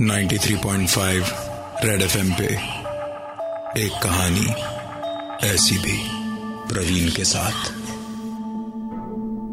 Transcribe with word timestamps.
93.5 0.00 1.24
red 1.84 2.02
FM 2.02 2.32
पे 2.32 2.44
एक 3.80 3.92
कहानी 4.02 4.46
ऐसी 5.46 5.78
भी 5.78 6.06
प्रवीण 6.74 7.10
के 7.10 7.24
साथ। 7.24 7.52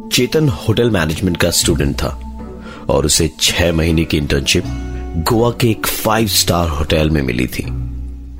चेतन 0.09 0.49
होटल 0.49 0.91
मैनेजमेंट 0.91 1.37
का 1.37 1.51
स्टूडेंट 1.51 1.95
था 1.95 2.41
और 2.89 3.05
उसे 3.05 3.31
छह 3.41 3.73
महीने 3.73 4.05
की 4.05 4.17
इंटर्नशिप 4.17 4.63
गोवा 5.29 5.51
के 5.51 5.69
एक 5.69 5.87
फाइव 5.87 6.27
स्टार 6.27 6.69
होटल 6.69 7.09
में 7.09 7.21
मिली 7.21 7.47
थी। 7.47 7.63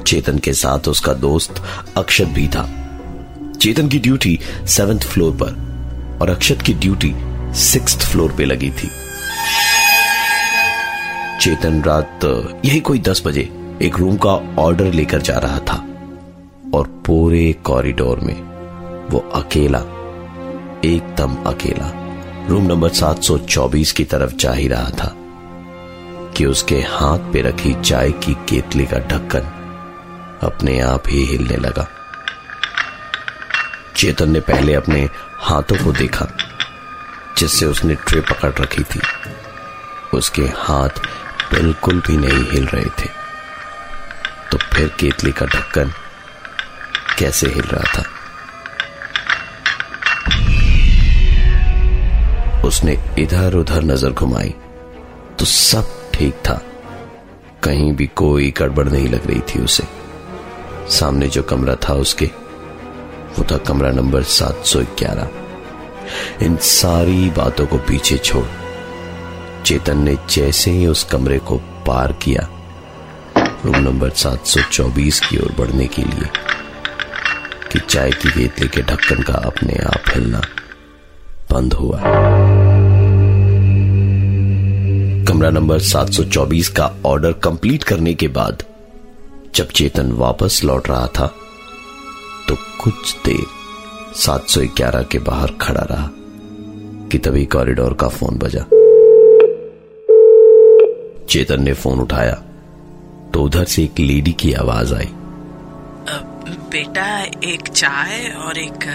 चेतन 0.04 0.40
के 0.40 0.54
साथ 0.54 0.88
उसका 0.88 1.14
दोस्त 1.14 1.64
अक्षत 1.98 2.26
भी 2.26 2.48
था। 2.48 2.70
चेतन 3.62 3.90
की 3.90 4.00
ड्यूटी 4.00 4.40
सेवेंथ 4.68 5.00
फ्लोर 5.00 5.34
पर 5.34 5.70
और 6.22 6.30
अक्षत 6.30 6.62
की 6.62 6.74
ड्यूटी 6.74 7.14
सिक्स 7.54 7.98
फ्लोर 7.98 8.32
पे 8.32 8.46
लगी 8.46 8.72
थी। 8.72 8.92
चेतन 11.42 11.84
रात 11.84 12.20
यही 12.66 12.80
कोई 12.80 13.00
दस 13.00 13.22
बजे 13.26 13.42
एक 13.82 13.98
रूम 13.98 14.18
का 14.18 14.30
ऑर्डर 14.62 14.86
लेकर 14.86 15.22
जा 15.22 15.38
रहा 15.38 15.60
था 15.60 15.76
और 16.74 16.88
पूरे 17.06 17.54
कॉरिडोर 17.54 18.20
में 18.20 18.42
वो 19.10 19.20
अकेला, 19.20 19.80
एकदम 20.86 21.36
अकेला 21.36 21.92
रूम 22.50 22.64
नंबर 22.64 22.90
724 22.90 23.92
की 23.92 24.04
तरफ़ 24.04 24.34
जा 24.36 24.52
ही 24.52 24.68
रहा 24.68 24.90
था 24.90 25.14
कि 26.38 26.46
उसके 26.46 26.76
हाथ 26.76 27.32
पे 27.34 27.42
रखी 27.42 27.74
चाय 27.82 28.12
की 28.12 28.34
केतली 28.34 28.86
का 28.86 28.98
ढक्कन 28.98 29.42
अपने 30.44 30.80
आप 30.80 31.04
ही 31.08 31.26
हिलने 31.26 31.58
लगा। 31.58 31.88
चेतन 33.96 34.32
ने 34.32 34.40
पहले 34.40 34.74
अपने 34.74 35.10
हाथों 35.38 35.86
को 35.86 35.92
देखा, 35.92 36.28
जिससे 37.38 37.66
उसने 37.66 37.96
ट्रे 37.96 38.22
पकड़ 38.22 38.52
रखी 38.52 38.84
थी। 38.84 39.00
उसके 40.14 40.42
हाथ 40.42 41.02
बिल्कुल 41.52 42.00
भी 42.00 42.18
नहीं 42.18 42.44
हिल 42.52 42.66
रहे 42.66 42.90
थे। 43.00 43.10
तो 44.52 44.58
फिर 44.58 44.88
केतली 45.00 45.32
का 45.32 45.46
ढक्कन 45.46 45.92
कैसे 47.20 47.48
हिल 47.48 47.64
रहा 47.64 47.94
था? 47.94 48.04
उसने 52.68 52.98
इधर 53.20 53.56
उधर 53.56 53.84
नज़र 53.84 54.12
घुमाई 54.12 54.54
तो 55.40 55.46
सब 55.46 56.12
ठीक 56.14 56.34
था। 56.48 56.62
कहीं 57.64 57.92
भी 57.94 58.08
कोई 58.16 58.52
गड़बड़ 58.58 58.88
नहीं 58.90 59.08
लग 59.10 59.28
रही 59.28 59.40
थी 59.50 59.64
उसे। 59.64 59.84
सामने 60.90 61.28
जो 61.28 61.44
कमरा 61.44 61.76
था 61.76 61.94
उसके, 61.94 62.26
वो 63.38 63.46
था 63.52 63.58
कमरा 63.58 63.92
नंबर 63.92 64.24
711 64.24 65.28
इन 66.44 66.58
सारी 66.58 67.30
बातों 67.30 67.66
को 67.68 67.78
पीछे 67.78 68.18
छोड़ 68.18 68.46
चेतन 69.70 69.98
ने 69.98 70.16
जैसे 70.30 70.72
ही 70.72 70.86
उस 70.88 71.04
कमरे 71.04 71.38
को 71.40 71.56
पार 71.88 72.12
किया, 72.12 72.48
रूम 73.66 73.76
नंबर 73.78 74.10
724 74.12 75.20
की 75.20 75.38
ओर 75.38 75.52
बढ़ने 75.58 75.86
के 75.88 76.02
लिए, 76.02 76.30
कि 77.72 77.80
चाय 77.80 78.12
की 78.12 78.30
केतली 78.30 78.68
के 78.68 78.82
ढक्कन 78.82 79.22
का 79.24 79.34
अपने 79.34 79.74
आप 79.88 80.10
हिलना 80.10 80.42
बंद 81.52 81.74
हुआ। 81.74 82.00
कमरा 85.28 85.50
नंबर 85.50 85.80
724 85.82 86.70
का 86.70 86.92
ऑर्डर 87.06 87.34
कंप्लीट 87.44 87.84
करने 87.84 88.14
के 88.14 88.28
बाद, 88.28 88.64
जब 89.56 89.68
चेतन 89.68 90.12
वापस 90.16 90.62
लौट 90.64 90.90
रहा 90.90 91.06
था 91.20 91.28
तो 92.48 92.58
कुछ 92.84 93.16
देर 93.26 93.46
711 94.18 95.04
के 95.04 95.20
बाहर 95.20 95.54
खड़ा 95.62 95.86
रहा, 95.92 96.10
कि 97.12 97.18
तभी 97.18 97.46
कॉरिडोर 97.46 97.94
का 97.94 98.08
फ़ोन 98.10 98.38
बजा। 98.38 98.66
चेतन 101.30 101.64
ने 101.64 101.74
फ़ोन 101.74 102.00
उठाया। 102.00 102.34
तो 103.34 103.44
उधर 103.44 103.66
से 103.66 103.84
एक 103.84 104.00
लेडी 104.00 104.32
की 104.34 104.54
आवाज़ 104.54 104.94
आई। 104.96 105.10
बेटा 106.72 107.20
एक 107.44 107.68
चाय 107.68 108.30
और 108.38 108.58
एक 108.58 108.86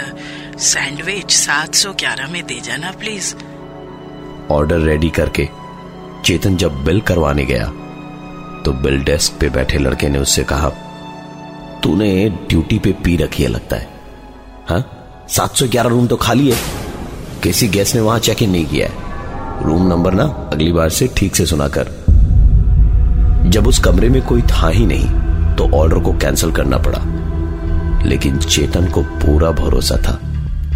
सैंडविच 0.59 1.31
सात 1.31 1.75
सौ 1.75 1.91
ग्यारह 1.93 2.27
में 2.27 2.45
दे 2.45 2.59
जाना 2.59 2.91
प्लीज़। 2.91 3.35
ऑर्डर 4.51 4.79
रेडी 4.79 5.09
करके 5.09 5.47
चेतन 6.25 6.55
जब 6.57 6.83
बिल 6.85 7.01
करवाने 7.01 7.45
गया 7.45 7.65
तो 8.65 8.71
बिल 8.73 9.03
डेस्क 9.03 9.39
पे 9.39 9.49
बैठे 9.49 9.77
लड़के 9.77 10.09
ने 10.09 10.19
उससे 10.19 10.43
कहा 10.43 10.69
तूने 11.83 12.29
ड्यूटी 12.49 12.79
पे 12.79 12.91
पी 13.03 13.15
रखी 13.17 13.43
है 13.43 13.49
लगता 13.49 13.75
है। 13.75 13.89
हाँ? 14.69 14.81
सात 15.29 15.55
सौ 15.55 15.67
ग्यारह 15.67 15.89
रूम 15.89 16.07
तो 16.07 16.15
खाली 16.17 16.51
है। 16.51 16.57
किसी 17.43 17.67
गैस 17.67 17.95
ने 17.95 18.01
वहाँ 18.01 18.19
चेक 18.19 18.43
इन 18.43 18.49
नहीं 18.49 18.65
किया 18.65 18.87
है। 18.87 19.63
रूम 19.65 19.87
नंबर 19.87 20.13
ना 20.13 20.23
अगली 20.53 20.71
बार 20.71 20.89
से 20.89 21.07
ठीक 21.17 21.35
से 21.35 21.45
सुना 21.45 21.67
कर 21.67 22.04
जब 23.45 23.67
उस 23.67 23.79
कमरे 23.79 24.09
में 24.09 24.21
कोई 24.21 24.41
था 24.41 24.69
ही 24.69 24.85
नहीं 24.85 25.05
तो 25.55 25.69
ऑर्डर 25.77 25.99
को 25.99 26.13
कैंसिल 26.13 26.51
करना 26.51 26.77
पड़ा। 26.77 26.99
लेकिन 28.05 28.37
चेतन 28.37 28.85
को 28.85 29.01
पूरा 29.01 29.51
भरोसा 29.51 29.95
था 29.97 30.19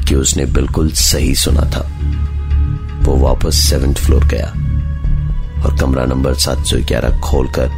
कि 0.04 0.16
उसने 0.16 0.46
बिल्कुल 0.46 0.92
सही 0.92 1.36
सुना 1.36 1.62
था। 1.62 1.82
वो 3.04 3.16
वापस 3.18 3.56
सेवेंथ 3.70 3.96
फ्लोर 3.96 4.26
गया 4.26 4.48
और 5.64 5.78
कमरा 5.82 6.06
नंबर 6.06 6.34
711 6.36 7.20
खोलकर 7.22 7.70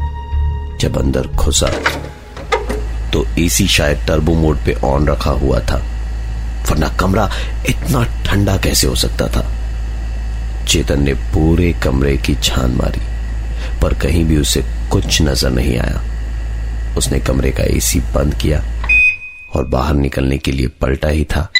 जब 0.82 0.98
अंदर 0.98 1.28
घुसा 1.28 1.68
तो 3.14 3.26
एसी 3.40 3.68
शायद 3.68 4.06
टर्बो 4.08 4.34
मोड 4.34 4.58
पे 4.58 4.74
ऑन 4.84 5.08
रखा 5.08 5.32
हुआ 5.32 5.60
था, 5.60 5.82
वरना 6.70 6.90
कमरा 6.90 7.30
इतना 7.70 8.04
ठंडा 8.26 8.58
कैसे 8.58 8.88
हो 8.88 8.96
सकता 8.96 9.28
था? 9.28 9.46
चेतन 10.66 11.04
ने 11.04 11.14
पूरे 11.14 11.72
कमरे 11.84 12.18
की 12.18 12.36
छान 12.36 12.72
मारी। 12.72 13.02
पर 13.82 13.94
कहीं 13.94 14.26
भी 14.26 14.38
उसे 14.38 14.64
कुछ 14.92 15.22
नज़र 15.22 15.50
नहीं 15.50 15.78
आया। 15.78 16.02
उसने 16.98 17.20
कमरे 17.20 17.52
का 17.52 17.64
एसी 17.64 18.00
बंद 18.00 18.34
किया 18.34 18.64
और 19.56 19.68
बाहर 19.68 19.96
निकलने 19.96 20.38
के 20.38 20.52
लिए 20.52 20.68
पलटा 20.68 21.08
ही 21.08 21.24
था। 21.26 21.52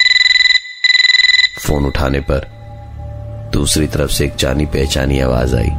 फ़ोन 1.62 1.86
उठाने 1.86 2.20
पर 2.20 2.50
दूसरी 3.54 3.88
तरफ़ 3.88 4.12
से 4.12 4.26
एक 4.26 4.36
जानी 4.36 4.66
पहचानी 4.66 5.20
आवाज़ 5.20 5.56
आई। 5.56 5.70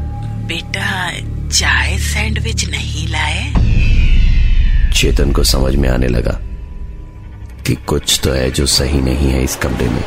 बेटा 0.46 1.10
चाय 1.48 1.98
सैंडविच 1.98 2.68
नहीं 2.70 3.08
लाए? 3.08 3.42
चेतन 4.92 5.32
को 5.32 5.44
समझ 5.44 5.74
में 5.74 5.88
आने 5.88 6.08
लगा 6.08 6.38
कि 7.66 7.74
कुछ 7.74 8.20
तो 8.24 8.32
है 8.32 8.50
जो 8.50 8.66
सही 8.66 9.00
नहीं 9.00 9.30
है 9.30 9.42
इस 9.44 9.56
कमरे 9.56 9.88
में। 9.88 10.04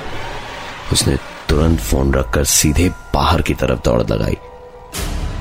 उसने 0.93 1.15
तुरंत 1.49 1.79
फ़ोन 1.79 2.13
रखकर 2.13 2.43
सीधे 2.43 2.89
बाहर 3.13 3.41
की 3.41 3.53
तरफ़ 3.53 3.79
दौड़ 3.85 4.01
लगाई। 4.01 4.37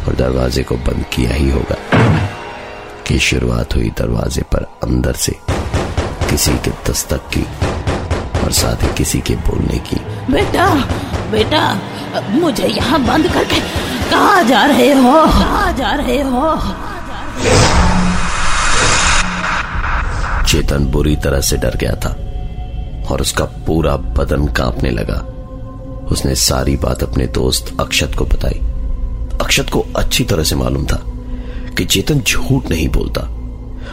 और 0.09 0.15
दरवाजे 0.15 0.63
को 0.63 0.77
बंद 0.77 1.05
किया 1.13 1.35
ही 1.35 1.51
होगा 1.51 1.77
कि 3.07 3.19
शुरुआत 3.19 3.75
हुई 3.77 3.91
दरवाजे 3.99 4.43
पर 4.43 4.63
अंदर 4.83 5.13
से 5.13 5.33
किसी 6.31 6.53
के 6.53 6.71
दस्तक 6.91 7.29
की 7.37 7.47
और 8.45 8.53
साथ 8.53 8.83
ही 8.83 8.89
किसी 8.95 9.21
के 9.21 9.35
बोलने 9.35 9.79
की। 9.79 9.97
बेटा 10.33 10.75
बेटा 11.31 11.81
मुझे 12.31 12.67
यहाँ 12.67 13.01
बंद 13.07 13.33
करके 13.33 13.61
कहा 14.11 14.43
जा 14.43 14.65
रहे 14.65 14.93
हो? 14.93 15.13
कहा 15.27 15.71
जा 15.73 15.93
रहे 15.95 16.21
हो? 16.23 16.57
चेतन 20.47 20.87
बुरी 20.87 21.17
तरह 21.17 21.41
से 21.41 21.57
डर 21.57 21.77
गया 21.77 21.95
था 21.95 22.11
और 23.11 23.21
उसका 23.21 23.45
पूरा 23.45 23.97
बदन 23.97 24.47
कांपने 24.47 24.91
लगा। 24.91 25.21
उसने 26.07 26.35
सारी 26.35 26.77
बात 26.77 27.03
अपने 27.03 27.27
दोस्त 27.27 27.77
अक्षत 27.81 28.13
को 28.19 28.25
बताई। 28.25 28.61
अक्षत 29.55 29.71
को 29.71 29.85
अच्छी 29.97 30.25
तरह 30.25 30.43
से 30.43 30.57
मालूम 30.57 30.87
था 30.87 30.97
कि 31.79 31.85
चेतन 31.85 32.21
झूठ 32.21 32.71
नहीं 32.71 32.89
बोलता 32.89 33.21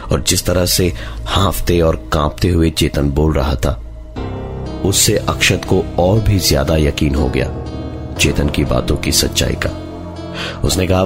और 0.06 0.22
जिस 0.28 0.44
तरह 0.46 0.64
से 0.66 0.86
हाफते 1.26 1.78
और 1.80 1.96
कांपते 2.12 2.48
हुए 2.48 2.70
चेतन 2.72 3.10
बोल 3.10 3.32
रहा 3.32 3.54
था, 3.56 3.72
उससे 4.84 5.16
अक्षत 5.18 5.64
को 5.64 5.80
और 5.98 6.18
भी 6.20 6.38
ज़्यादा 6.38 6.76
यकीन 6.76 7.14
हो 7.14 7.28
गया 7.28 7.46
चेतन 8.16 8.48
की 8.48 8.64
बातों 8.64 8.96
की 8.96 9.12
सच्चाई 9.12 9.56
का। 9.64 9.70
उसने 10.64 10.86
कहा, 10.86 11.04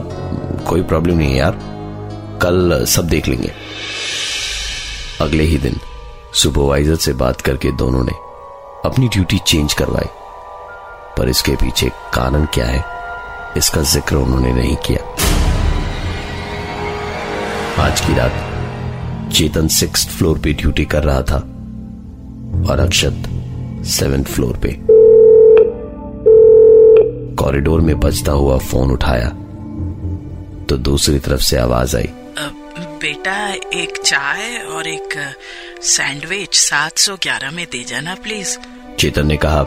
कोई 0.68 0.82
प्रॉब्लम 0.84 1.18
नहीं 1.18 1.36
यार, 1.36 1.60
कल 2.42 2.84
सब 2.86 3.08
देख 3.08 3.28
लेंगे। 3.28 3.52
अगले 5.20 5.44
ही 5.44 5.58
दिन 5.58 5.80
सुपरवाइजर 6.34 6.96
से 6.96 7.12
बात 7.14 7.40
करके 7.40 7.76
दोनों 7.76 8.04
ने 8.04 8.18
अपनी 8.84 9.08
ड्यूटी 9.08 9.38
चेंज 9.46 9.72
करवाई, 9.74 10.10
पर 11.18 11.28
इसके 11.28 11.56
पीछे 11.56 11.88
कारण 12.14 12.46
क्या 12.54 12.66
है? 12.66 12.95
इसका 13.56 13.82
ज़िक्र 13.82 14.16
उन्होंने 14.16 14.52
नहीं 14.52 14.76
किया। 14.86 15.04
आज 17.84 18.00
की 18.00 18.14
रात 18.14 19.32
चेतन 19.32 19.68
सिक्स 19.68 20.06
फ्लोर 20.08 20.38
पे 20.38 20.52
ड्यूटी 20.52 20.84
कर 20.84 21.04
रहा 21.04 21.22
था 21.22 21.36
और 22.70 22.80
अक्षत 22.80 23.28
सेवेंथ 23.86 24.24
फ्लोर 24.24 24.56
पे। 24.64 24.76
कॉरिडोर 27.36 27.80
में 27.80 27.98
बजता 28.00 28.32
हुआ 28.32 28.58
फ़ोन 28.60 28.90
उठाया 28.90 29.28
तो 30.68 30.76
दूसरी 30.76 31.18
तरफ़ 31.18 31.40
से 31.40 31.56
आवाज़ 31.56 31.96
आई। 31.96 32.08
बेटा 33.02 33.36
एक 33.74 33.98
चाय 34.04 34.58
और 34.66 34.86
एक 34.88 35.14
सैंडविच 35.86 36.54
सात 36.54 36.98
सौ 36.98 37.16
ग्यारह 37.22 37.50
में 37.50 37.66
दे 37.72 37.82
जाना 37.84 38.14
प्लीज़। 38.14 38.56
चेतन 38.98 39.26
ने 39.26 39.36
कहा 39.36 39.62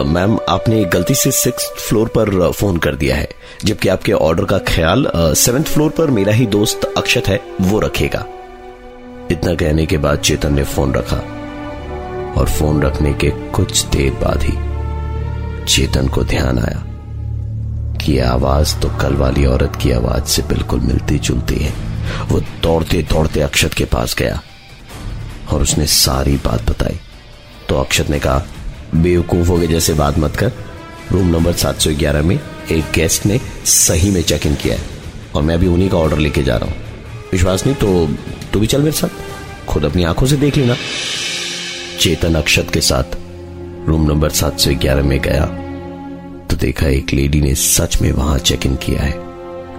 मैम, 0.00 0.38
आपने 0.48 0.84
गलती 0.84 1.14
से 1.14 1.30
सिक्स 1.30 1.70
फ्लोर 1.78 2.08
पर 2.08 2.50
फ़ोन 2.52 2.76
कर 2.76 2.94
दिया 2.94 3.16
है। 3.16 3.28
जबकि 3.64 3.88
आपके 3.88 4.12
ऑर्डर 4.12 4.44
का 4.44 4.58
ख्याल 4.58 5.06
सेवेंथ 5.16 5.64
फ्लोर 5.64 5.90
पर 5.90 6.10
मेरा 6.10 6.32
ही 6.32 6.46
दोस्त 6.46 6.92
अक्षत 6.96 7.28
है, 7.28 7.40
वो 7.60 7.78
रखेगा। 7.80 8.24
इतना 9.30 9.54
कहने 9.54 9.86
के 9.86 9.98
बाद 9.98 10.18
चेतन 10.18 10.54
ने 10.54 10.64
फ़ोन 10.64 10.94
रखा। 10.94 11.16
और 12.36 12.48
फ़ोन 12.48 12.82
रखने 12.82 13.12
के 13.14 13.30
कुछ 13.50 13.84
देर 13.86 14.12
बाद 14.12 14.42
ही 14.42 15.64
चेतन 15.66 16.08
को 16.08 16.24
ध्यान 16.24 16.58
आया 16.58 16.84
कि 17.96 18.18
आवाज़ 18.18 18.76
तो 18.76 18.88
कल 19.00 19.14
वाली 19.14 19.46
औरत 19.46 19.76
की 19.82 19.90
आवाज़ 19.90 20.24
से 20.24 20.42
बिल्कुल 20.42 20.80
मिलती 20.80 21.18
जुलती 21.18 21.56
है। 21.56 21.72
वो 22.28 22.40
दौड़ते 22.62 23.02
दौड़ते 23.02 23.40
अक्षत 23.40 23.74
के 23.74 23.84
पास 23.84 24.14
गया 24.14 24.40
और 25.52 25.62
उसने 25.62 25.86
सारी 25.86 26.36
बात 26.36 26.70
बताई। 26.70 26.98
तो 27.68 27.80
अक्षत 27.80 28.10
ने 28.10 28.18
कहा 28.18 28.42
बेवकूफों 28.94 29.60
के 29.60 29.66
जैसे 29.66 29.94
बात 29.94 30.18
मत 30.18 30.36
कर। 30.36 30.52
रूम 31.12 31.26
नंबर 31.26 31.52
711 31.52 32.22
में 32.22 32.40
एक 32.72 32.84
गेस्ट 32.94 33.26
ने 33.26 33.40
सही 33.64 34.10
में 34.10 34.22
चेक 34.22 34.46
इन 34.46 34.54
किया 34.54 34.74
है। 34.74 34.82
और 35.34 35.42
मैं 35.42 35.54
अभी 35.54 35.66
उन्हीं 35.66 35.90
का 35.90 35.98
ऑर्डर 35.98 36.18
लेके 36.18 36.42
जा 36.42 36.56
रहा 36.56 36.70
हूँ। 36.70 36.76
विश्वास 37.32 37.66
नहीं 37.66 37.76
तो 37.76 38.08
तू 38.52 38.60
भी 38.60 38.66
चल 38.66 38.78
मेरे 38.78 38.92
साथ। 38.92 39.66
खुद 39.66 39.84
अपनी 39.84 40.04
आँखों 40.04 40.26
से 40.26 40.36
देख 40.36 40.56
लेना। 40.56 40.76
चेतन 42.00 42.34
अक्षत 42.34 42.70
के 42.70 42.80
साथ 42.80 43.16
रूम 43.88 44.06
नंबर 44.06 44.30
711 44.30 45.02
में 45.02 45.20
गया। 45.20 45.44
तो 46.50 46.56
देखा 46.56 46.86
एक 46.86 47.12
लेडी 47.12 47.40
ने 47.40 47.54
सच 47.54 48.02
में 48.02 48.12
वहाँ 48.12 48.38
चेक 48.38 48.66
इन 48.66 48.76
किया 48.76 49.02
है। 49.02 49.12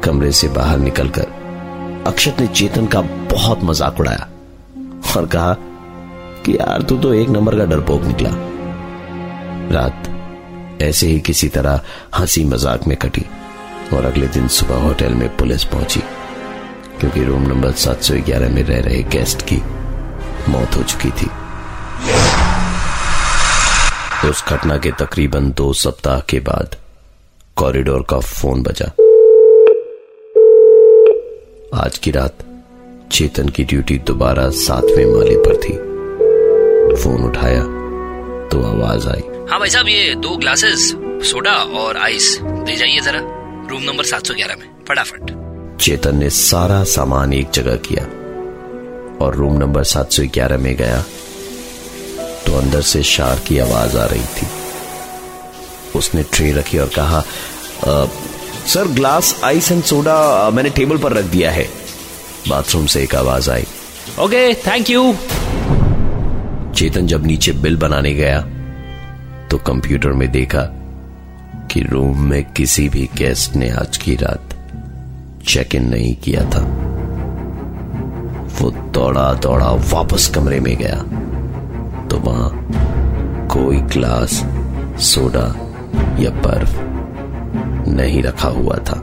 कमरे 0.04 0.32
से 0.32 0.48
बाहर 0.48 0.80
निकलकर 0.80 2.04
अक्षत 2.08 2.36
ने 2.40 2.48
चेतन 2.48 2.88
का 2.88 3.02
बहुत 3.02 3.64
मज़ाक 3.64 4.00
उड़ाया। 4.00 4.30
और 5.18 5.26
कहा 5.26 5.54
कि 6.46 6.54
यार 6.54 6.82
तू 6.82 6.98
तो 6.98 7.14
एक 7.14 7.30
नंबर 7.30 7.58
का 7.58 7.66
डरपोक 7.66 8.04
निकला। 8.04 8.30
रात 9.72 10.80
ऐसे 10.82 11.08
ही 11.08 11.20
किसी 11.20 11.48
तरह 11.48 11.82
हँसी 12.16 12.44
मज़ाक 12.44 12.88
में 12.88 12.98
कटी 12.98 13.26
और 13.94 14.06
अगले 14.06 14.28
दिन 14.28 14.48
सुबह 14.48 14.76
होटल 14.76 15.14
में 15.14 15.28
पुलिस 15.38 15.64
पहुँची, 15.64 16.00
क्योंकि 17.00 17.24
रूम 17.24 17.42
नंबर 17.42 17.72
711 17.72 18.50
में 18.50 18.64
रह 18.64 18.80
रहे 18.80 19.04
गेस्ट 19.04 19.42
की 19.42 19.58
मौत 20.52 20.76
हो 20.78 20.84
चुकी 20.84 21.12
थी। 21.12 21.30
उस 24.30 24.44
घटना 24.50 24.78
के 24.78 24.92
तकरीबन 24.92 25.52
दो 25.52 25.72
सप्ताह 25.74 26.20
के 26.20 26.40
बाद 26.40 26.76
कॉरिडोर 27.56 28.06
का 28.10 28.20
फ़ोन 28.20 28.64
बजा। 28.64 28.86
आज 31.84 31.98
की 31.98 32.12
रात 32.12 32.38
चेतन 33.12 33.50
की 33.50 33.64
ड्यूटी 33.64 33.98
दोबारा 33.98 34.50
सातवें 34.50 35.06
माले 35.06 35.36
पर 35.38 35.56
थी। 35.58 35.74
फ़ोन 37.04 37.24
उठाया 37.24 37.64
तो 38.50 38.64
आवाज़ 38.64 39.08
आई। 39.10 39.29
हाँ 39.52 39.60
भाई 39.60 39.70
साहब 39.70 39.88
ये 39.88 40.16
दो 40.16 40.36
ग्लासेस 40.38 40.82
सोडा 41.30 41.52
और 41.52 41.98
आइस 41.98 42.38
दे 42.42 42.76
जाइए 42.76 43.00
जरा। 43.00 43.20
रूम 43.70 43.84
नंबर 43.84 44.06
711 44.06 44.56
में। 44.60 44.66
फटाफट। 44.90 45.32
चेतन 45.82 46.16
ने 46.16 46.30
सारा 46.30 46.84
सामान 46.84 47.34
एक 47.34 47.50
जगह 47.50 47.76
किया 47.76 48.04
और 49.26 49.36
रूम 49.36 49.58
नंबर 49.58 49.84
711 49.84 50.58
में 50.58 50.76
गया 50.76 51.02
तो 52.46 52.58
अंदर 52.58 52.82
से 52.82 53.02
शार 53.04 53.40
की 53.48 53.58
आवाज़ 53.60 53.98
आ 53.98 54.06
रही 54.06 54.26
थी। 54.36 54.48
उसने 55.96 56.24
ट्रे 56.24 56.52
रखी 56.52 56.78
और 56.78 56.92
कहा 56.96 57.18
आ, 57.18 58.06
sir 58.68 58.88
glass 58.88 59.42
ice 59.44 59.72
and 59.72 59.84
soda 59.84 60.50
मैंने 60.50 60.70
टेबल 60.70 60.98
पर 60.98 61.14
रख 61.14 61.26
दिया 61.26 61.52
है। 61.52 61.70
बाथरूम 62.48 62.86
से 62.86 63.04
एक 63.04 63.16
आवाज़ 63.16 63.52
आई। 63.52 63.66
ओके 64.20 64.54
थैंक 64.68 64.90
यू 64.90 65.14
चेतन 66.76 67.08
जब 67.08 67.28
नीचे 67.28 67.52
बिल 67.52 67.78
बनाने 67.78 68.14
गया 68.14 68.46
तो 69.52 69.58
कंप्यूटर 69.58 70.10
में 70.10 70.32
देखा 70.32 70.62
कि 71.72 71.82
रूम 71.82 72.20
में 72.22 72.44
किसी 72.54 72.90
भी 72.90 73.10
गेस्ट 73.18 73.56
ने 73.56 73.70
आज 73.70 73.98
की 73.98 74.16
रात 74.16 74.56
चेक 75.48 75.76
इन 75.76 75.90
नहीं 75.90 76.16
किया 76.16 76.42
था। 76.50 76.62
वो 78.60 78.72
दौड़ा 78.72 79.34
दौड़ा 79.34 79.72
वापस 79.94 80.28
कमरे 80.28 80.60
में 80.60 80.76
गया। 80.78 80.96
तो 82.08 82.18
वहाँ 82.18 82.50
कोई 83.52 83.78
ग्लास 83.78 84.34
सोडा 85.00 85.46
या 86.20 86.30
बर्फ़ 86.42 86.78
नहीं 87.90 88.24
रखा 88.24 88.50
हुआ 88.50 88.76
था। 88.76 89.00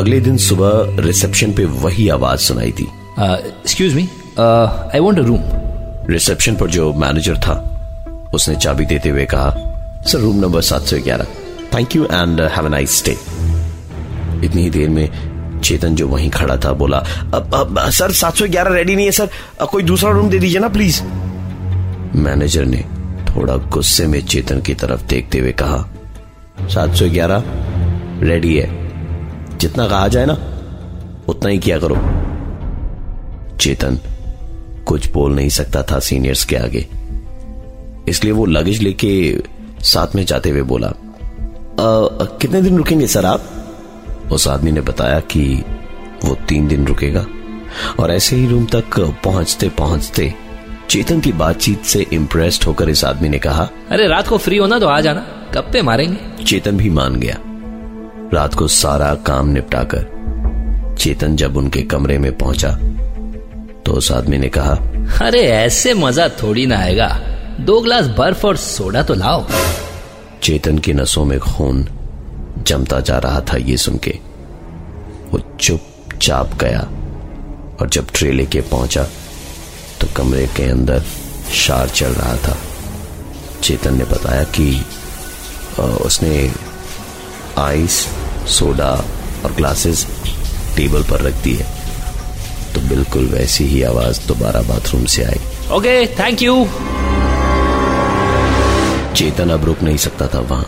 अगले 0.00 0.20
दिन 0.20 0.36
सुबह 0.36 1.02
रिसेप्शन 1.02 1.52
पे 1.52 1.64
वही 1.64 2.08
आवाज़ 2.08 2.40
सुनाई 2.40 2.72
थी। 2.72 2.88
Excuse 3.20 3.94
me 3.94 4.08
I 4.38 5.00
want 5.00 5.18
a 5.18 5.22
room 5.22 5.40
reception 6.10 6.56
पर 6.56 6.70
जो 6.70 6.92
मैनेजर 6.94 7.36
था 7.38 7.54
उसने 8.34 8.56
चाबी 8.56 8.86
देते 8.86 9.08
हुए 9.08 9.24
कहा 9.24 9.50
सर 10.06 10.18
रूम 10.18 10.36
नंबर 10.36 10.60
सात 10.60 10.82
सौ 10.82 10.96
ग्यारह। 10.96 11.24
Thank 11.74 11.96
you 11.96 12.04
and 12.04 12.40
have 12.40 12.68
nice 12.68 12.98
stay 12.98 13.12
इतनी 14.46 14.62
ही 14.62 14.70
देर 14.70 14.88
में 14.88 15.60
चेतन 15.60 15.94
जो 15.94 16.08
वहीं 16.08 16.30
खड़ा 16.30 16.56
था 16.56 16.72
बोला 16.72 16.98
अब, 16.98 17.54
अब, 17.54 17.90
सर 17.90 18.12
सात 18.12 18.36
सौ 18.36 18.46
ग्यारह 18.46 18.74
रेडी 18.74 18.96
नहीं 18.96 19.06
है 19.06 19.12
सर। 19.12 19.28
कोई 19.70 19.82
दूसरा 19.82 20.10
रूम 20.10 20.28
दे 20.30 20.38
दीजिए 20.38 20.60
ना 20.60 20.68
प्लीज़ 20.68 21.02
मैनेजर 22.16 22.64
ने 22.64 22.84
थोड़ा 23.30 23.56
गुस्से 23.56 24.06
में 24.06 24.20
चेतन 24.26 24.60
की 24.60 24.74
तरफ़ 24.74 25.06
देखते 25.06 25.38
हुए 25.38 25.52
कहा 25.52 25.88
सात 26.62 26.94
सौ 26.94 27.08
ग्यारह 27.08 27.44
रेडी 28.20 28.56
है। 28.56 28.68
जितना 29.58 29.86
कहा 29.88 30.08
जाए 30.08 30.26
ना 30.26 30.38
उतना 31.28 31.50
ही 31.50 31.58
किया 31.58 31.78
करो। 31.78 31.96
चेतन 33.56 33.98
कुछ 34.86 35.10
बोल 35.12 35.34
नहीं 35.34 35.48
सकता 35.48 35.82
था 35.82 35.98
सीनियर्स 35.98 36.44
के 36.44 36.56
आगे। 36.56 36.86
इसलिए 38.08 38.32
वो 38.32 38.46
लगेज 38.46 38.82
लेके 38.82 39.42
साथ 39.80 40.14
में 40.16 40.24
जाते 40.24 40.50
हुए 40.50 40.62
बोला 40.62 40.88
आ, 40.88 40.94
कितने 42.40 42.62
दिन 42.62 42.76
रुकेंगे 42.76 43.06
सर 43.06 43.26
आप? 43.26 43.44
उस 44.32 44.48
आदमी 44.48 44.72
ने 44.72 44.80
बताया 44.80 45.20
कि 45.20 45.64
वो 46.24 46.34
तीन 46.48 46.68
दिन 46.68 46.86
रुकेगा। 46.86 47.26
और 48.00 48.10
ऐसे 48.10 48.36
ही 48.36 48.46
रूम 48.46 48.66
तक 48.66 49.00
पहुँचते 49.24 49.68
पहुँचते 49.68 50.34
चेतन 50.90 51.20
की 51.20 51.32
बातचीत 51.32 51.82
से 51.82 52.06
इम्प्रेस्ड 52.12 52.64
होकर 52.64 52.88
इस 52.88 53.04
आदमी 53.04 53.28
ने 53.28 53.38
कहा 53.38 53.68
अरे 53.90 54.06
रात 54.08 54.28
को 54.28 54.38
फ्री 54.38 54.56
होना 54.56 54.78
तो 54.78 54.86
आ 54.86 55.00
जाना। 55.00 55.20
कब 55.54 55.70
पे 55.72 55.82
मारेंगे? 55.82 56.44
चेतन 56.44 56.76
भी 56.76 56.90
मान 56.90 57.16
गया। 57.16 57.36
रात 58.34 58.54
को 58.54 58.68
सारा 58.68 59.14
काम 59.14 59.48
निपटाकर 59.48 60.96
चेतन 60.98 61.36
जब 61.36 61.56
उनके 61.56 61.82
कमरे 61.82 62.18
में 62.18 62.36
पहुँचा 62.38 62.78
तो 63.86 63.92
उस 63.92 64.10
आदमी 64.12 64.38
ने 64.38 64.48
कहा 64.48 64.74
अरे 65.26 65.40
ऐसे 65.42 65.94
मज़ा 65.94 66.28
थोड़ी 66.42 66.66
ना 66.66 66.78
आएगा। 66.78 67.08
दो 67.60 67.80
ग्लास 67.80 68.06
बर्फ़ 68.18 68.46
और 68.46 68.56
सोडा 68.56 69.02
तो 69.02 69.14
लाओ। 69.14 69.46
चेतन 70.42 70.78
की 70.78 70.92
नसों 70.92 71.24
में 71.24 71.38
खून 71.40 71.86
जमता 72.66 73.00
जा 73.00 73.18
रहा 73.18 73.40
था 73.40 73.56
ये 73.56 73.76
सुन 73.76 73.98
के। 73.98 74.18
वो 75.30 75.38
चुपचाप 75.60 76.54
गया 76.54 76.80
और 77.80 77.88
जब 77.92 78.06
ट्रे 78.14 78.32
लेके 78.32 78.60
पहुँचा 78.60 79.06
तो 80.00 80.06
कमरे 80.16 80.46
के 80.46 80.64
अंदर 80.70 81.02
शार 81.54 81.88
चल 81.88 82.12
रहा 82.12 82.36
था। 82.36 82.56
चेतन 83.62 83.96
ने 83.98 84.04
बताया 84.04 84.44
कि 84.58 84.84
उसने 86.04 86.50
आइस 87.58 88.06
सोडा 88.48 88.90
और 89.44 89.52
ग्लासेस 89.52 90.06
टेबल 90.76 91.02
पर 91.02 91.20
रख 91.20 91.34
दिए 91.34 91.62
तो 91.62 91.83
बिल्कुल 92.88 93.26
वैसी 93.28 93.64
ही 93.64 93.82
आवाज़ 93.82 94.20
दोबारा 94.28 94.60
बाथरूम 94.62 95.04
से 95.06 95.24
आई। 95.24 95.40
ओके 95.72 95.94
थैंक 96.18 96.42
यू 96.42 96.54
चेतन 99.16 99.50
अब 99.50 99.64
रुक 99.64 99.82
नहीं 99.82 99.96
सकता 99.96 100.26
था 100.26 100.40
वहाँ। 100.40 100.66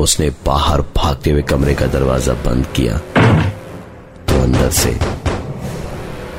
उसने 0.00 0.28
बाहर 0.46 0.80
भागते 0.96 1.30
हुए 1.30 1.42
कमरे 1.42 1.74
का 1.74 1.86
दरवाज़ा 1.86 2.34
बंद 2.44 2.66
किया। 2.76 2.96
तो 4.28 4.42
अंदर 4.42 4.70
से 4.70 4.90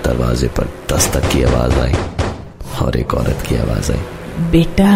दरवाजे 0.05 0.47
पर 0.47 0.69
दस्तक 0.91 1.29
की 1.31 1.43
आवाज़ 1.43 1.79
आई 1.79 1.93
और 2.81 2.97
एक 2.97 3.13
औरत 3.13 3.43
की 3.49 3.55
आवाज़ 3.55 3.91
आई। 3.91 3.99
बेटा 4.51 4.91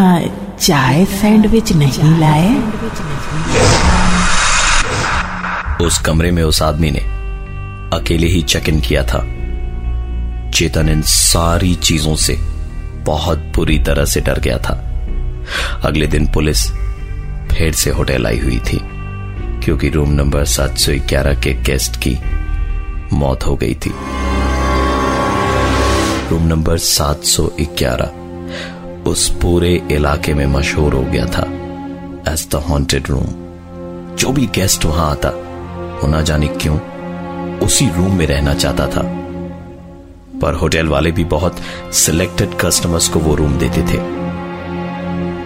चाय 0.57 1.05
सैंडविच 1.05 1.71
नहीं 1.73 2.17
लाए? 2.19 2.49
उस 5.85 5.97
कमरे 5.99 6.31
में 6.31 6.43
उस 6.43 6.61
आदमी 6.61 6.91
ने 6.91 6.99
अकेले 7.97 8.27
ही 8.27 8.41
चेक 8.41 8.69
इन 8.69 8.79
किया 8.79 9.03
था। 9.03 9.25
चेतन 10.53 10.89
इन 10.89 11.01
सारी 11.01 11.73
चीज़ों 11.75 12.15
से 12.15 12.35
बहुत 13.05 13.39
बुरी 13.55 13.77
तरह 13.79 14.05
से 14.05 14.21
डर 14.21 14.39
गया 14.39 14.57
था। 14.57 14.73
अगले 15.85 16.07
दिन 16.07 16.27
पुलिस 16.27 16.65
फिर 17.51 17.73
से 17.73 17.89
होटल 17.89 18.27
आई 18.27 18.39
हुई 18.39 18.59
थी, 18.59 18.79
क्योंकि 19.63 19.89
रूम 19.89 20.09
नंबर 20.09 20.45
711 20.45 21.41
के 21.43 21.53
गेस्ट 21.63 21.95
की 21.97 22.17
मौत 23.13 23.45
हो 23.45 23.55
गई 23.55 23.73
थी। 23.75 23.93
रूम 26.29 26.47
नंबर 26.47 26.77
711 26.77 28.11
उस 29.07 29.29
पूरे 29.41 29.73
इलाके 29.91 30.33
में 30.33 30.45
मशहूर 30.45 30.93
हो 30.93 31.03
गया 31.03 31.25
था 31.25 31.43
एज 32.31 32.47
द 32.51 32.63
हॉन्टेड 32.69 33.09
रूम 33.09 33.25
जो 34.15 34.31
भी 34.31 34.45
गेस्ट 34.45 34.85
वहाँ 34.85 35.09
आता, 35.11 35.29
वो 35.29 36.07
ना 36.07 36.21
जाने 36.21 36.47
क्यों 36.61 36.79
उसी 37.59 37.89
रूम 37.97 38.17
में 38.17 38.25
रहना 38.27 38.53
चाहता 38.53 38.87
था। 38.87 39.01
पर 40.43 40.53
होटल 40.53 40.87
वाले 40.87 41.11
भी 41.11 41.23
बहुत 41.23 41.59
सिलेक्टेड 41.93 42.53
कस्टमर्स 42.61 43.07
को 43.07 43.19
वो 43.19 43.35
रूम 43.35 43.57
देते 43.57 43.81
थे। 43.81 43.97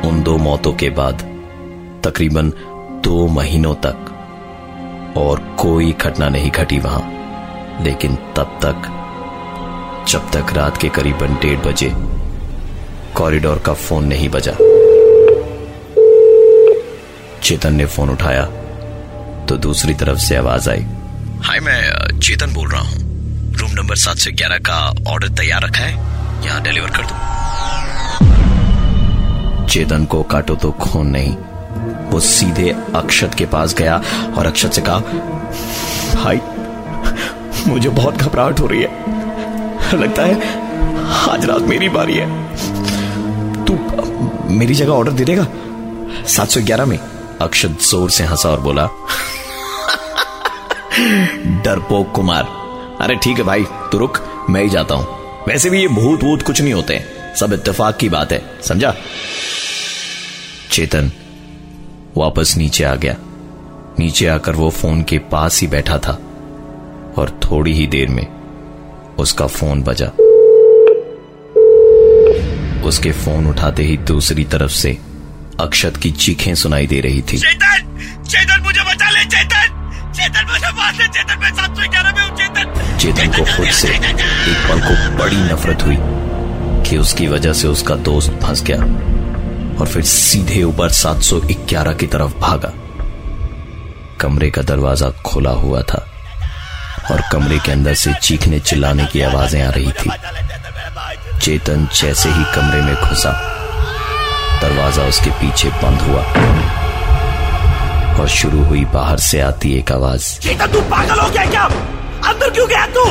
उन 0.10 0.24
दो 0.26 0.38
मौतों 0.38 0.74
के 0.74 0.90
बाद, 0.90 1.22
तकरीबन 2.04 2.50
दो 3.04 3.28
महीनों 3.28 3.76
तक 3.76 4.14
और 5.18 5.40
कोई 5.60 5.92
घटना 5.92 6.30
नहीं 6.30 6.52
घटी 6.52 6.80
वहाँ। 6.80 7.14
लेकिन 7.84 8.16
तब 8.16 8.60
तक, 8.66 8.94
जब 10.08 10.32
तक 10.32 10.54
रात 10.54 10.78
के 10.78 10.90
करीबन 10.90 11.36
डेढ़ 11.36 11.60
बजे 11.60 11.94
कॉरिडोर 13.16 13.60
का 13.60 13.74
फ़ोन 13.74 14.06
नहीं 14.06 14.30
बजा। 14.30 14.54
चेतन 17.44 17.76
ने 17.76 17.86
फ़ोन 17.86 18.10
उठाया 18.10 18.46
तो 19.46 19.58
दूसरी 19.58 19.94
तरफ़ 19.94 20.20
से 20.20 20.36
आवाज़ 20.36 20.70
आई। 20.70 20.86
हाय 21.42 21.60
मैं 21.60 22.20
चेतन 22.20 22.54
बोल 22.54 22.70
रहा 22.70 22.82
हूँ। 22.82 23.07
नंबर 23.98 24.06
सात 24.06 24.18
सौ 24.20 24.32
ग्यारह 24.32 24.58
का 24.60 24.78
ऑर्डर 25.12 25.30
तैयार 25.38 25.62
रखा 25.64 25.84
है। 25.84 25.94
यहाँ 26.46 26.62
डिलीवर 26.64 26.90
कर 26.90 27.04
दो। 27.04 27.14
चेतन 29.68 30.06
को 30.06 30.22
काटो 30.24 30.56
तो 30.56 30.72
खून 30.74 31.08
नहीं। 31.08 31.32
वो 32.12 32.20
सीधे 32.20 32.70
अक्षत 32.96 33.34
के 33.38 33.46
पास 33.46 33.74
गया 33.76 33.96
और 34.38 34.46
अक्षत 34.48 34.72
से 34.74 34.82
कहा 34.82 35.00
भाई 36.16 36.40
मुझे 37.68 37.90
बहुत 37.90 38.18
घबराहट 38.18 38.60
हो 38.60 38.68
रही 38.68 38.82
है। 38.82 38.90
लगता 39.94 40.24
है 40.24 40.36
आज 41.32 41.46
रात 41.46 41.62
मेरी 41.64 41.90
बारी 41.90 42.16
है। 42.16 42.28
तू 43.66 43.74
मेरी 44.54 44.74
जगह 44.76 44.92
ऑर्डर 44.92 45.12
दे 45.12 45.26
देगा? 45.26 45.46
सात 46.28 46.50
सौ 46.50 46.62
ग्यारह 46.62 46.86
में 46.86 47.00
अक्षत 47.42 47.82
ज़ोर 47.90 48.10
से 48.10 48.24
हंसा 48.26 48.50
और 48.50 48.62
बोला, 48.62 48.86
डरपोक 51.64 52.12
कुमार 52.12 52.44
अरे 53.02 53.16
ठीक 53.16 53.38
है 53.38 53.44
भाई, 53.44 53.64
तू 53.64 53.98
रुक, 53.98 54.46
मैं 54.50 54.64
ही 54.64 54.70
जाता 54.70 54.96
हूँ। 54.96 55.08
वैसे 55.48 55.70
भी 55.70 55.82
ये 55.82 55.88
भूत 55.88 56.24
वूत 56.24 56.42
कुछ 56.42 56.62
नहीं 56.62 56.74
होते। 56.74 57.04
सब 57.40 57.54
इत्तेफाक 57.54 57.98
की 57.98 58.10
बात 58.10 58.32
है, 58.32 58.62
समझा? 58.64 58.96
चेतन 60.72 61.12
वापस 62.18 62.56
नीचे 62.58 62.84
आ 62.84 62.96
गया। 62.96 63.16
नीचे 64.00 64.28
आकर 64.28 64.52
वो 64.52 64.70
फ़ोन 64.70 65.04
के 65.04 65.18
पास 65.18 65.62
ही 65.62 65.68
बैठा 65.68 65.98
था 65.98 66.12
और 67.18 67.40
थोड़ी 67.44 67.74
ही 67.74 67.88
देर 67.88 68.08
में 68.08 68.28
उसका 69.20 69.48
फ़ोन 69.48 69.84
बजा। 69.84 70.08
उसके 72.88 73.12
फ़ोन 73.12 73.48
उठाते 73.48 73.84
ही 73.84 73.98
दूसरी 73.98 74.44
तरफ़ 74.44 74.72
से 74.72 74.98
अक्षत 75.60 75.98
की 75.98 76.12
चीखें 76.12 76.56
सुनाई 76.56 76.88
दे 76.88 77.02
रही 77.02 77.22
थी। 77.22 77.38
चेतन! 77.38 77.98
चेतन, 78.28 78.62
मुझे 78.64 78.82
बचा 78.82 79.10
ले, 79.10 79.26
चेतन! 79.26 79.77
चेतन 80.18 80.46
मुझे 80.50 80.72
मार 80.78 80.94
चेतन 80.98 81.40
मैं 81.40 81.50
सात 81.56 81.76
सौ 81.78 81.90
ग्यारह 81.90 82.12
में 82.12 82.22
हूँ 82.22 82.36
चेतन। 82.38 82.98
चेतन 82.98 83.28
को 83.34 83.44
खुद 83.56 83.68
से 83.80 83.88
एक 83.88 84.64
पल 84.70 84.80
को 84.82 84.94
बड़ी 85.18 85.38
नफरत 85.38 85.84
हुई 85.84 85.98
कि 86.88 86.98
उसकी 86.98 87.28
वजह 87.28 87.54
से 87.54 87.68
उसका 87.68 87.96
दोस्त 88.08 88.40
फंस 88.44 88.64
गया 88.70 88.78
और 89.80 89.88
फिर 89.88 90.04
सीधे 90.04 90.64
ऊपर 90.64 90.90
711 90.92 91.94
की 92.00 92.08
तरफ़ 92.08 92.34
भागा। 92.40 92.72
कमरे 94.22 94.50
का 94.50 94.62
दरवाज़ा 94.72 95.10
खुला 95.26 95.52
हुआ 95.66 95.82
था 95.92 96.06
और 97.12 97.22
कमरे 97.32 97.60
के 97.66 97.72
अंदर 97.72 97.94
से 97.94 98.14
चीखने 98.22 98.60
चिल्लाने 98.62 99.06
की 99.14 99.22
आवाज़ें 99.22 99.62
आ 99.62 99.70
रही 99.70 99.92
थी। 100.00 100.10
चेतन 101.40 101.88
जैसे 102.02 102.30
ही 102.30 102.44
कमरे 102.56 102.82
में 102.82 102.96
घुसा 102.96 103.32
दरवाज़ा 104.62 105.04
उसके 105.04 105.30
पीछे 105.42 105.70
बंद 105.84 106.02
हुआ। 106.02 106.24
और 108.20 108.28
शुरू 108.28 108.64
हुई 108.64 108.84
बाहर 108.86 109.18
से 109.18 109.40
आती 109.42 109.74
एक 109.78 109.92
आवाज़। 109.92 110.24
चेतन 110.40 110.68
तू 110.68 110.82
पागल 110.82 111.20
हो 111.20 111.30
गया 111.30 111.46
क्या? 111.46 111.64
अंदर 112.30 112.50
क्यों 112.50 112.68
गया 112.68 112.86
तू? 112.88 113.04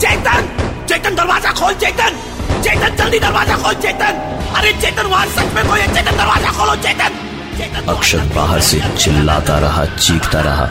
चेतन! 0.00 0.48
चेतन 0.88 1.14
दरवाज़ा 1.14 1.52
खोल 1.52 1.74
चेतन! 1.74 2.16
चेतन 2.62 2.96
जल्दी 2.96 3.18
दरवाज़ा 3.18 3.56
खोल 3.56 3.74
चेतन! 3.74 4.14
अरे 4.56 4.72
चेतन 4.72 5.06
वहाँ 5.06 5.26
सच 5.26 5.54
में 5.54 5.68
कोई 5.68 5.80
है? 5.80 5.86
चेतन 5.94 6.16
दरवाज़ा 6.16 6.50
खोलो 6.50 6.76
चेतन! 6.76 7.12
अक्षत 7.88 8.32
बाहर 8.36 8.60
से 8.60 8.80
चिल्लाता 8.98 9.58
रहा 9.58 9.84
चीखता 9.84 10.40
रहा। 10.40 10.64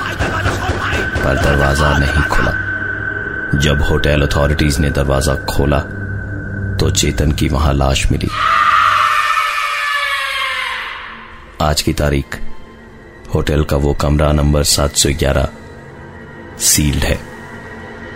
पर 1.23 1.41
दरवाज़ा 1.43 1.97
नहीं 1.97 2.23
खुला। 2.23 2.53
जब 3.59 3.81
होटल 3.81 4.27
अथॉरिटीज 4.27 4.79
ने 4.79 4.89
दरवाज़ा 4.89 5.35
खोला 5.45 5.79
तो 6.79 6.89
चेतन 6.91 7.31
की 7.31 7.47
वहाँ 7.47 7.73
लाश 7.73 8.05
मिली। 8.11 8.29
आज 11.61 11.81
की 11.81 11.93
तारीख 11.93 12.39
होटल 13.33 13.63
का 13.63 13.77
वो 13.77 13.93
कमरा 13.93 14.31
नंबर 14.31 14.63
711 14.63 15.49
सील्ड 16.59 17.03
है। 17.03 17.19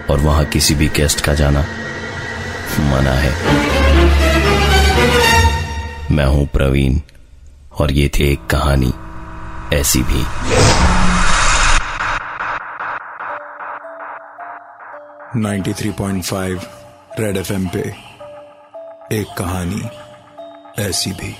और 0.09 0.19
वहाँ 0.19 0.45
किसी 0.45 0.75
भी 0.75 0.87
गेस्ट 0.87 1.21
का 1.21 1.33
जाना 1.33 1.61
मना 2.79 3.11
है। 3.11 3.31
मैं 6.11 6.25
हूँ 6.25 6.47
प्रवीण, 6.47 6.99
और 7.79 7.91
ये 7.91 8.07
थी 8.07 8.33
एक 8.33 8.45
कहानी, 8.45 8.93
ऐसी 9.73 10.03
भी। 10.03 10.25
Ninety 15.39 15.73
three 15.73 15.89
point 15.89 16.23
five 16.23 16.61
Red 17.19 17.37
FM 17.37 17.53
M 17.53 17.67
पे 17.67 17.79
एक 19.11 19.27
कहानी, 19.37 19.89
ऐसी 20.81 21.11
भी, 21.11 21.35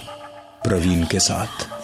प्रवीण 0.63 1.05
के 1.05 1.19
साथ। 1.19 1.82